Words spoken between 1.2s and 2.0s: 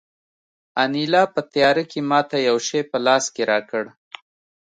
په تیاره کې